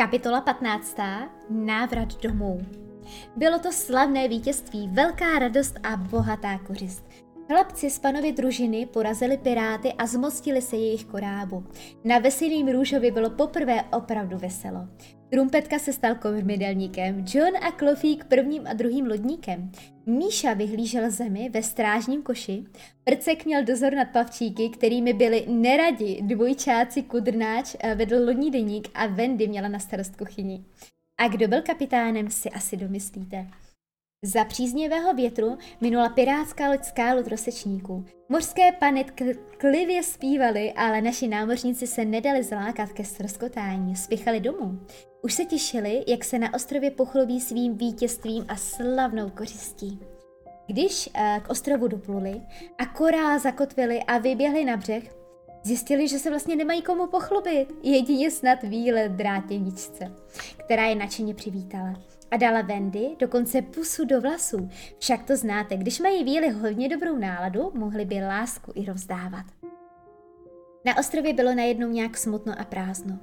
[0.00, 0.96] Kapitola 15.
[1.50, 2.66] Návrat domů.
[3.36, 7.04] Bylo to slavné vítězství, velká radost a bohatá kořist.
[7.50, 11.66] Chlapci z panovy družiny porazili piráty a zmostili se jejich korábu.
[12.04, 14.88] Na veselým růžovi bylo poprvé opravdu veselo.
[15.30, 19.72] Trumpetka se stal kormidelníkem, John a Klofík prvním a druhým lodníkem.
[20.06, 22.64] Míša vyhlížel zemi ve strážním koši,
[23.04, 29.06] Prcek měl dozor nad pavčíky, kterými byli neradi dvojčáci Kudrnáč eh, vedl lodní deník a
[29.06, 30.64] Wendy měla na starost kuchyni.
[31.18, 33.46] A kdo byl kapitánem, si asi domyslíte.
[34.24, 38.04] Za příznivého větru minula pirátská loď skálu trosečníků.
[38.28, 39.04] Mořské pany
[39.56, 44.80] klivě zpívaly, ale naši námořníci se nedali zlákat ke stroskotání, spěchali domů.
[45.22, 50.00] Už se těšili, jak se na ostrově pochlubí svým vítězstvím a slavnou kořistí.
[50.66, 52.42] Když uh, k ostrovu dopluli
[52.78, 55.16] a korál zakotvili a vyběhli na břeh,
[55.62, 60.12] zjistili, že se vlastně nemají komu pochlubit, jedině snad výlet drátěničce,
[60.56, 61.94] která je nadšeně přivítala.
[62.30, 64.68] A dala Wendy dokonce pusu do vlasů.
[64.98, 69.44] Však to znáte, když mají víly hodně dobrou náladu, mohli by lásku i rozdávat.
[70.84, 73.18] Na ostrově bylo najednou nějak smutno a prázdno.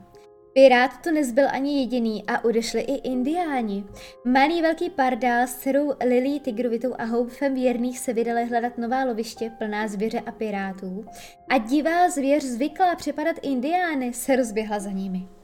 [0.53, 3.86] Pirát to nezbyl ani jediný a odešli i indiáni.
[4.25, 9.52] Malý velký pardál s dcerou Lilí Tigrovitou a houfem věrných se vydali hledat nová loviště
[9.58, 11.05] plná zvěře a pirátů.
[11.49, 15.36] A divá zvěř zvyklá přepadat indiány se rozběhla za nimi.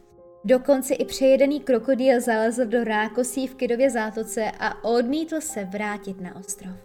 [0.46, 6.36] Dokonce i přejedený krokodýl zalezl do rákosí v Kidově zátoce a odmítl se vrátit na
[6.36, 6.76] ostrov.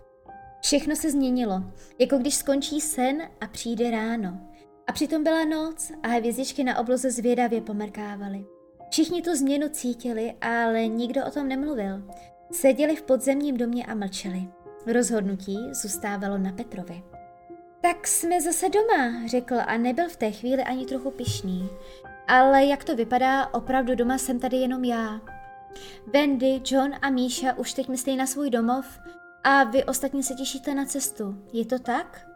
[0.61, 1.63] Všechno se změnilo,
[1.99, 4.39] jako když skončí sen a přijde ráno.
[4.87, 8.45] A přitom byla noc a hvězdičky na obloze zvědavě pomrkávaly.
[8.91, 12.03] Všichni tu změnu cítili, ale nikdo o tom nemluvil.
[12.53, 14.49] Seděli v podzemním domě a mlčeli.
[14.87, 17.03] Rozhodnutí zůstávalo na Petrovi.
[17.81, 21.69] Tak jsme zase doma, řekl a nebyl v té chvíli ani trochu pišný.
[22.29, 25.21] Ale jak to vypadá, opravdu doma jsem tady jenom já.
[26.07, 29.01] Wendy, John a Míša už teď myslí na svůj domov
[29.45, 31.35] a vy ostatní se těšíte na cestu.
[31.53, 32.27] Je to tak?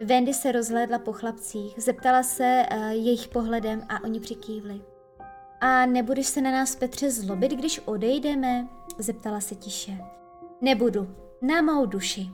[0.00, 4.80] Wendy se rozhlédla po chlapcích, zeptala se uh, jejich pohledem a oni přikývli.
[5.60, 8.68] A nebudeš se na nás, Petře, zlobit, když odejdeme?
[8.98, 9.98] Zeptala se tiše.
[10.60, 12.30] Nebudu, na mou duši.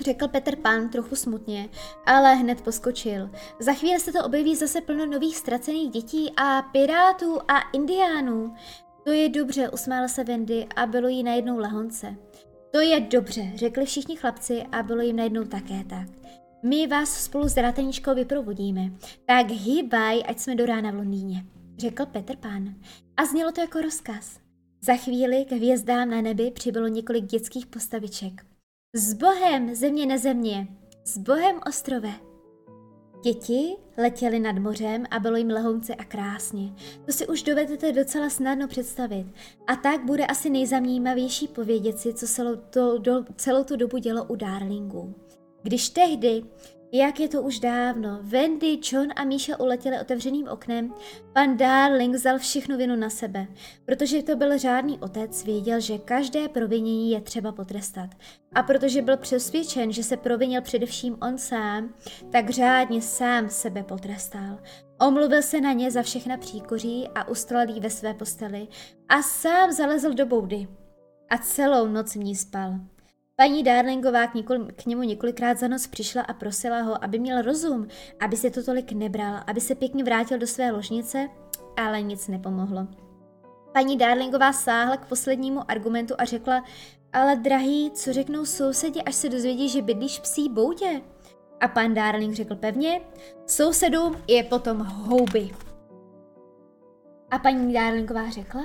[0.00, 1.68] Řekl Petr Pan trochu smutně,
[2.06, 3.30] ale hned poskočil.
[3.58, 8.54] Za chvíli se to objeví zase plno nových ztracených dětí a pirátů a indiánů.
[9.04, 12.16] To je dobře, usmála se Wendy a bylo jí najednou lahonce.
[12.72, 16.08] To je dobře, řekli všichni chlapci a bylo jim najednou také tak.
[16.62, 18.92] My vás spolu s Rateničkou vyprovodíme.
[19.26, 21.44] Tak hýbaj, ať jsme do rána v Londýně,
[21.78, 22.74] řekl Petr Pan.
[23.16, 24.38] A znělo to jako rozkaz.
[24.80, 28.53] Za chvíli k hvězdám na nebi přibylo několik dětských postaviček.
[28.96, 30.68] S Bohem, země na země,
[31.04, 32.12] s Bohem ostrove.
[33.24, 36.72] Děti letěly nad mořem a bylo jim lehounce a krásně.
[37.06, 39.26] To si už dovedete docela snadno představit.
[39.66, 44.24] A tak bude asi nejzajímavější povědět si, co celou, to, do, celou tu dobu dělo
[44.24, 45.14] u Darlingu.
[45.62, 46.42] Když tehdy,
[46.94, 50.94] jak je to už dávno, Wendy, John a Míša uletěli otevřeným oknem,
[51.32, 53.46] pan Darling vzal všechnu vinu na sebe.
[53.84, 58.10] Protože to byl řádný otec, věděl, že každé provinění je třeba potrestat.
[58.54, 61.94] A protože byl přesvědčen, že se provinil především on sám,
[62.32, 64.58] tak řádně sám sebe potrestal.
[65.00, 68.68] Omluvil se na ně za všechna příkoří a ustal jí ve své posteli
[69.08, 70.68] a sám zalezl do boudy.
[71.30, 72.93] A celou noc v ní spal.
[73.36, 77.42] Paní Darlingová k, několik, k němu několikrát za noc přišla a prosila ho, aby měl
[77.42, 77.88] rozum,
[78.20, 81.28] aby se to tolik nebral, aby se pěkně vrátil do své ložnice,
[81.76, 82.86] ale nic nepomohlo.
[83.72, 86.64] Paní Darlingová sáhla k poslednímu argumentu a řekla,
[87.12, 91.00] ale drahý, co řeknou sousedi, až se dozvědí, že bydlíš psí boudě?
[91.60, 93.00] A pan Darling řekl pevně,
[93.46, 95.50] sousedům je potom houby.
[97.30, 98.64] A paní Darlingová řekla,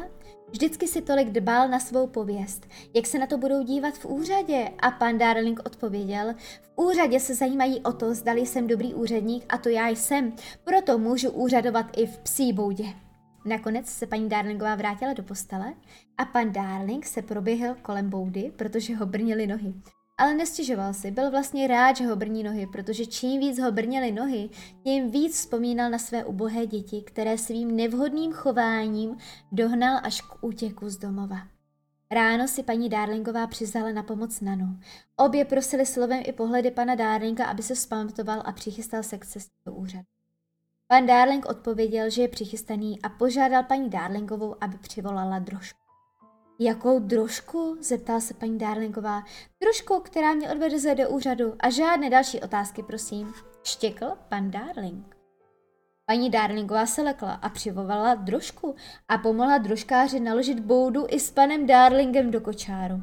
[0.51, 2.67] Vždycky si tolik dbal na svou pověst.
[2.93, 4.69] Jak se na to budou dívat v úřadě?
[4.79, 9.57] A pan Darling odpověděl, v úřadě se zajímají o to, zdali jsem dobrý úředník a
[9.57, 10.33] to já jsem,
[10.63, 12.85] proto můžu úřadovat i v psí boudě.
[13.45, 15.73] Nakonec se paní Darlingová vrátila do postele
[16.17, 19.73] a pan Darling se proběhl kolem boudy, protože ho brnily nohy.
[20.19, 24.11] Ale nestěžoval si, byl vlastně rád, že ho brní nohy, protože čím víc ho brněly
[24.11, 24.49] nohy,
[24.83, 29.17] tím víc vzpomínal na své ubohé děti, které svým nevhodným chováním
[29.51, 31.37] dohnal až k útěku z domova.
[32.11, 34.79] Ráno si paní Darlingová přizala na pomoc Nanu.
[35.15, 39.55] Obě prosili slovem i pohledy pana Darlinga, aby se vzpamatoval a přichystal se k cestě
[39.65, 40.05] do úřadu.
[40.87, 45.88] Pan Darling odpověděl, že je přichystaný a požádal paní Darlingovou, aby přivolala drožku.
[46.61, 47.77] Jakou drožku?
[47.81, 49.23] zeptala se paní Darlingová.
[49.61, 53.33] Drožku, která mě odveze do úřadu a žádné další otázky, prosím.
[53.63, 55.17] Štěkl pan Darling.
[56.05, 58.75] Paní Darlingová se lekla a přivolala drožku
[59.07, 62.95] a pomohla drožkáři naložit boudu i s panem Darlingem do kočáru.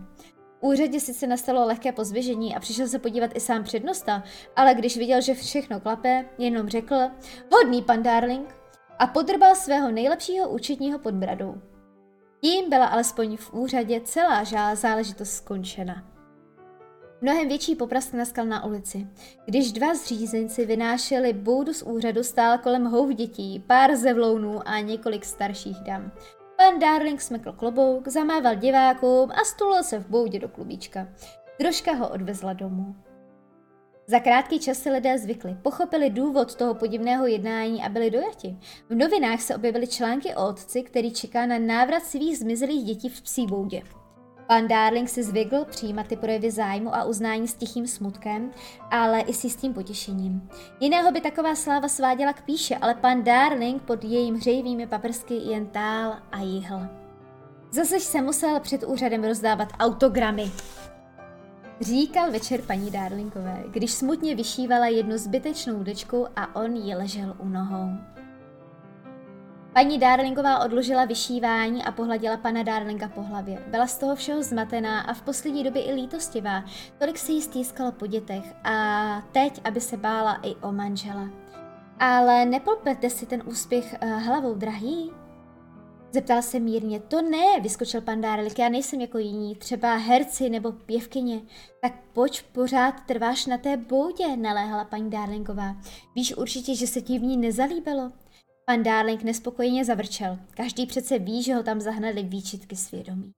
[0.60, 4.22] V úřadě sice nastalo lehké pozvěžení a přišel se podívat i sám přednosta,
[4.56, 6.96] ale když viděl, že všechno klape, jenom řekl,
[7.52, 8.54] hodný pan Darling,
[8.98, 11.75] a podrbal svého nejlepšího účetního pod bradou.
[12.46, 16.04] Tím byla alespoň v úřadě celá žála záležitost skončena.
[17.20, 19.06] Mnohem větší poprask naskal na ulici.
[19.44, 25.24] Když dva zřízenci vynášeli boudu z úřadu, stál kolem houv dětí, pár zevlounů a několik
[25.24, 26.12] starších dam.
[26.56, 31.08] Pan Darling smekl klobouk, zamával divákům a stulil se v boudě do klubíčka.
[31.58, 32.96] Drožka ho odvezla domů.
[34.08, 38.56] Za krátký čas se lidé zvykli, pochopili důvod toho podivného jednání a byli dojati.
[38.88, 43.22] V novinách se objevily články o otci, který čeká na návrat svých zmizelých dětí v
[43.22, 43.82] psí boudě.
[44.46, 48.50] Pan Darling si zvykl přijímat ty projevy zájmu a uznání s tichým smutkem,
[48.90, 50.48] ale i s jistým potěšením.
[50.80, 55.66] Jiného by taková sláva sváděla k píše, ale pan Darling pod jejím hřejivými paprsky jen
[55.66, 56.80] tál a jihl.
[57.70, 60.50] Zase se musel před úřadem rozdávat autogramy.
[61.80, 67.48] Říkal večer paní Darlingové, když smutně vyšívala jednu zbytečnou dečku a on ji ležel u
[67.48, 67.90] nohou.
[69.72, 73.62] Paní Darlingová odložila vyšívání a pohladila pana Darlinga po hlavě.
[73.66, 76.64] Byla z toho všeho zmatená a v poslední době i lítostivá.
[76.98, 81.28] Tolik se jí stýskalo po dětech a teď, aby se bála i o manžela.
[81.98, 85.12] Ale nepolpete si ten úspěch uh, hlavou, drahý?
[86.16, 87.00] Zeptal se mírně.
[87.00, 91.40] To ne, vyskočil pan Darling, já nejsem jako jiní, třeba herci nebo pěvkyně.
[91.82, 95.76] Tak pojď, pořád trváš na té boudě, naléhala paní Darlingová.
[96.14, 98.12] Víš určitě, že se ti v ní nezalíbilo?
[98.66, 100.38] Pan Darling nespokojeně zavrčel.
[100.50, 103.32] Každý přece ví, že ho tam zahnali výčitky svědomí.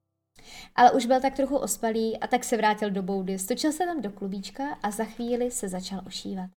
[0.74, 4.02] Ale už byl tak trochu ospalý a tak se vrátil do boudy, stočil se tam
[4.02, 6.50] do klubíčka a za chvíli se začal ošívat.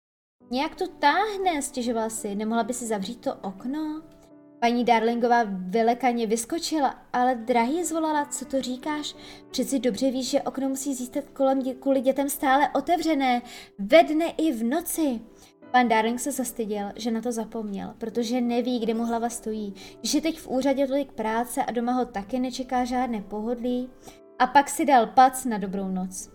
[0.51, 4.01] Nějak to táhne, stěžoval si, nemohla by si zavřít to okno?
[4.59, 9.15] Paní Darlingová vylekaně vyskočila, ale drahý zvolala, co to říkáš?
[9.51, 13.41] Přeci dobře víš, že okno musí zůstat kolem dě- kvůli dětem stále otevřené,
[13.79, 15.21] ve dne i v noci.
[15.71, 19.73] Pan Darling se zastyděl, že na to zapomněl, protože neví, kde mu hlava stojí,
[20.03, 23.89] že teď v úřadě tolik práce a doma ho taky nečeká žádné pohodlí.
[24.39, 26.29] A pak si dal pac na dobrou noc.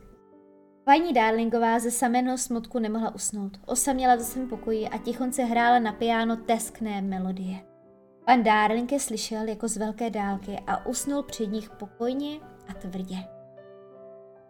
[0.84, 3.52] Paní Darlingová ze samého smutku nemohla usnout.
[3.66, 7.73] Osaměla ve svém pokoji a tichonce hrála na piano teskné melodie.
[8.26, 13.16] Pan Darling slyšel jako z velké dálky a usnul před nich pokojně a tvrdě.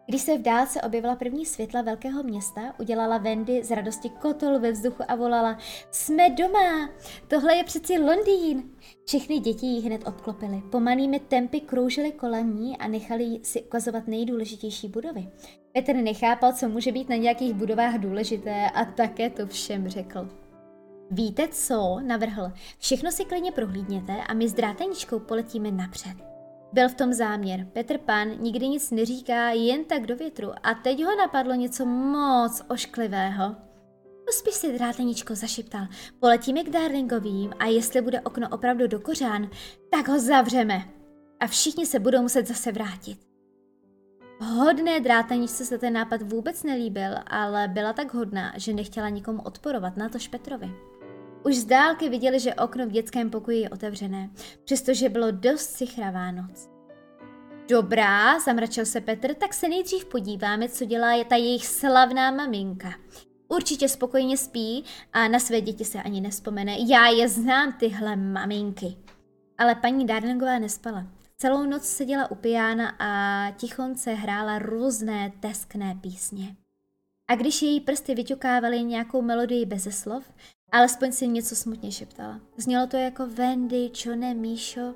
[0.06, 4.72] Když se v dálce objevila první světla velkého města, udělala Wendy z radosti kotol ve
[4.72, 5.58] vzduchu a volala
[5.90, 6.90] Jsme doma!
[7.28, 8.70] Tohle je přeci Londýn!
[9.06, 10.62] Všechny děti ji hned obklopily.
[10.72, 15.28] Pomalými tempy kroužily kolem ní a nechali si ukazovat nejdůležitější budovy.
[15.72, 20.43] Petr nechápal, co může být na nějakých budovách důležité a také to všem řekl.
[21.10, 26.14] Víte co, navrhl, všechno si klidně prohlídněte a my s dráteničkou poletíme napřed.
[26.72, 27.66] Byl v tom záměr.
[27.72, 32.62] Petr Pan nikdy nic neříká jen tak do větru a teď ho napadlo něco moc
[32.68, 33.56] ošklivého.
[34.26, 35.86] Pospíš si, dráteničko, zašiptal.
[36.20, 39.50] Poletíme k Darlingovým a jestli bude okno opravdu do kořán,
[39.90, 40.82] tak ho zavřeme.
[41.40, 43.18] A všichni se budou muset zase vrátit.
[44.40, 49.96] Hodné dráteničce se ten nápad vůbec nelíbil, ale byla tak hodná, že nechtěla nikomu odporovat,
[49.96, 50.70] na to Petrovi.
[51.46, 54.30] Už z dálky viděli, že okno v dětském pokoji je otevřené,
[54.64, 56.68] přestože bylo dost sichravá noc.
[57.68, 62.94] Dobrá, zamračil se Petr, tak se nejdřív podíváme, co dělá ta jejich slavná maminka.
[63.48, 66.76] Určitě spokojně spí a na své děti se ani nespomene.
[66.86, 68.96] Já je znám, tyhle maminky.
[69.58, 71.06] Ale paní Darlingová nespala.
[71.36, 76.56] Celou noc seděla u pijána a tichonce hrála různé teskné písně.
[77.28, 80.32] A když její prsty vyťukávaly nějakou melodii beze slov,
[80.74, 82.40] Alespoň si něco smutně šeptala.
[82.56, 84.94] Znělo to jako Wendy, Čone, Míšo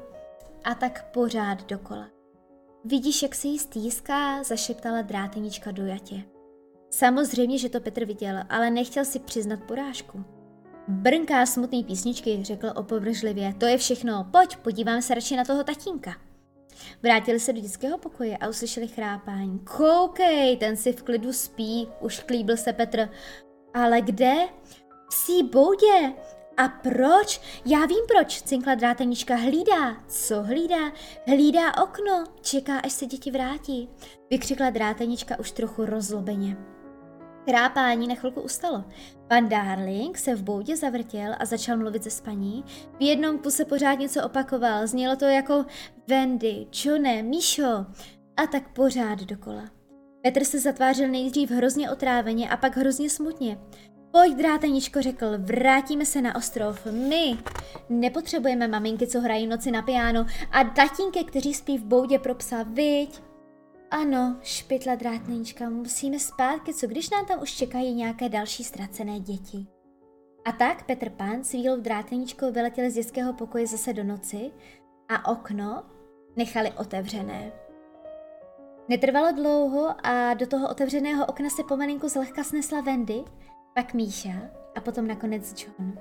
[0.64, 2.08] a tak pořád dokola.
[2.85, 6.23] Vidíš, jak se jí stýská, zašeptala drátenička dojatě.
[6.90, 10.25] Samozřejmě, že to Petr viděl, ale nechtěl si přiznat porážku.
[10.88, 16.16] Brnká smutný písničky, řekl opovržlivě, to je všechno, pojď, podívám se radši na toho tatínka.
[17.02, 19.58] Vrátili se do dětského pokoje a uslyšeli chrápání.
[19.58, 23.08] Koukej, ten si v klidu spí, už klíbil se Petr.
[23.75, 24.35] Ale kde?
[25.09, 26.12] Psí boudě.
[26.57, 27.41] A proč?
[27.67, 29.97] Já vím proč, cinkla drátenička hlídá.
[30.09, 30.93] Co hlídá?
[31.27, 33.88] Hlídá okno, čeká, až se děti vrátí.
[34.31, 36.57] Vykřikla drátenička už trochu rozlobeně.
[37.45, 38.85] Krápání na chvilku ustalo.
[39.29, 42.65] Pan Darling se v boudě zavrtěl a začal mluvit ze spaní.
[42.99, 45.65] V jednom kuse pořád něco opakoval, znělo to jako
[46.09, 47.87] Wendy, Čone, Míšo
[48.37, 49.62] a tak pořád dokola.
[50.23, 53.59] Petr se zatvářil nejdřív hrozně otráveně a pak hrozně smutně.
[54.11, 56.87] Pojď, dráteničko, řekl, vrátíme se na ostrov.
[56.87, 57.38] My
[57.88, 62.62] nepotřebujeme maminky, co hrají noci na piano a tatínky, kteří spí v boudě pro psa,
[62.62, 63.23] viď?
[63.91, 69.67] Ano, špitla drátnička, musíme zpátky, co když nám tam už čekají nějaké další ztracené děti.
[70.45, 74.50] A tak Petr Pán s Vílou dráteničkou vyletěli z dětského pokoje zase do noci
[75.09, 75.83] a okno
[76.37, 77.53] nechali otevřené.
[78.88, 83.25] Netrvalo dlouho a do toho otevřeného okna se pomalinku zlehka snesla Wendy,
[83.78, 85.99] pak Míša a potom nakonec John.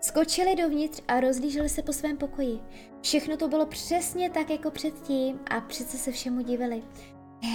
[0.00, 2.60] Skočili dovnitř a rozlíželi se po svém pokoji.
[3.00, 6.82] Všechno to bylo přesně tak jako předtím a přece se všemu divili.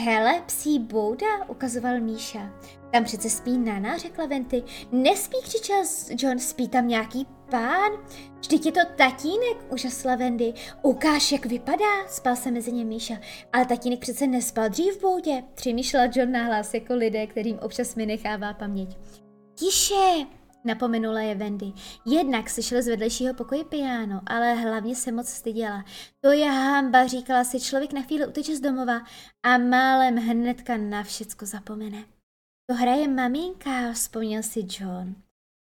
[0.06, 2.52] Hele, psí bouda, ukazoval Míša.
[2.92, 4.64] Tam přece spí Nana, řekla Venty.
[4.92, 7.92] Nespí, křičel John, spí tam nějaký pán?
[8.40, 10.54] Vždyť je to tatínek, užasla Wendy.
[10.82, 13.16] Ukáž, jak vypadá, spal se mezi ně Míša.
[13.54, 18.06] Ale tatínek přece nespal dřív v boudě, přemýšlel John nahlas jako lidé, kterým občas mi
[18.06, 19.23] nechává paměť.
[19.64, 20.28] Tiše,
[20.64, 21.74] Napomenula je Wendy.
[22.06, 25.86] Jednak slyšel z vedlejšího pokoje piano, ale hlavně se moc styděla.
[26.22, 29.02] To je hamba, říkala si, člověk na chvíli uteče z domova
[29.44, 32.06] a málem hnedka na všecko zapomene.
[32.70, 35.16] To hraje maminka, vzpomněl si John.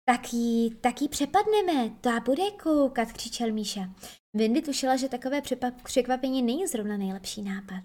[0.05, 3.89] Tak jí, tak jí přepadneme, to bude koukat, křičel Míša.
[4.33, 5.41] Wendy tušila, že takové
[5.83, 7.83] překvapení není zrovna nejlepší nápad.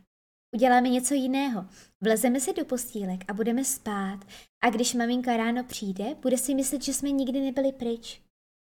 [0.54, 1.66] Uděláme něco jiného.
[2.00, 4.20] Vlezeme si do postýlek a budeme spát.
[4.64, 8.20] A když maminka ráno přijde, bude si myslet, že jsme nikdy nebyli pryč.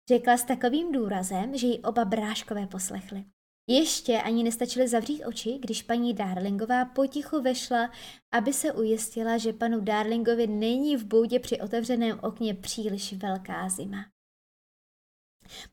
[0.10, 3.24] Řekla s takovým důrazem, že ji oba bráškové poslechli.
[3.69, 7.91] Ještě ani nestačili zavřít oči, když paní Darlingová potichu vešla,
[8.31, 14.05] aby se ujistila, že panu Darlingovi není v boudě při otevřeném okně příliš velká zima.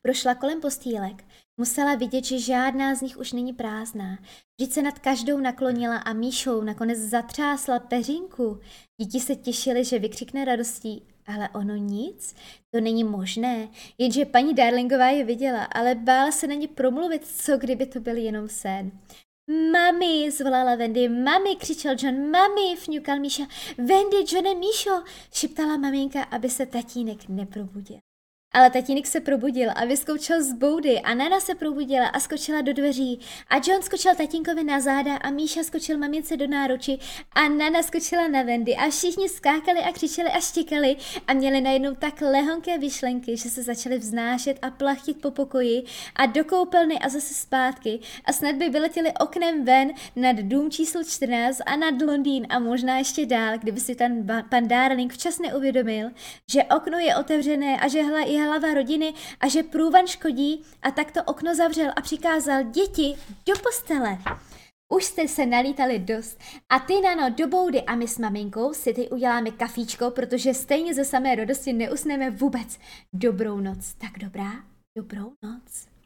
[0.01, 1.23] Prošla kolem postýlek.
[1.57, 4.17] Musela vidět, že žádná z nich už není prázdná.
[4.59, 8.59] Vždyť se nad každou naklonila a Míšou nakonec zatřásla peřinku.
[9.01, 12.35] Děti se těšily, že vykřikne radostí, ale ono nic,
[12.75, 13.67] to není možné,
[13.97, 18.17] jenže paní Darlingová je viděla, ale bála se na ně promluvit, co kdyby to byl
[18.17, 18.91] jenom sen.
[19.71, 23.43] Mami, zvolala Wendy, mami, křičel John, mami, fňukal Míša,
[23.77, 27.97] Wendy, Johne, Míšo, šeptala maminka, aby se tatínek neprobudil.
[28.53, 32.73] Ale tatínek se probudil a vyskoučel z boudy a Nana se probudila a skočila do
[32.73, 33.19] dveří.
[33.49, 36.97] A John skočil tatínkovi na záda a Míša skočil mamince do náruči
[37.33, 38.75] a Nana skočila na Wendy.
[38.75, 40.95] A všichni skákali a křičeli a štěkali
[41.27, 45.83] a měli najednou tak lehonké vyšlenky, že se začali vznášet a plachtit po pokoji
[46.15, 47.99] a do koupelny a zase zpátky.
[48.25, 52.97] A snad by vyletěli oknem ven nad dům číslo 14 a nad Londýn a možná
[52.97, 56.09] ještě dál, kdyby si ten pan Darling včas neuvědomil,
[56.51, 61.11] že okno je otevřené a že hla hlava rodiny a že průvan škodí a tak
[61.11, 63.15] to okno zavřel a přikázal děti
[63.45, 64.17] do postele.
[64.93, 66.39] Už jste se nalítali dost.
[66.69, 70.93] A ty, Nano, do boudy a my s maminkou si ty uděláme kafíčko, protože stejně
[70.93, 72.79] ze samé radosti neusneme vůbec.
[73.13, 73.93] Dobrou noc.
[73.93, 74.51] Tak dobrá,
[74.97, 75.98] dobrou noc.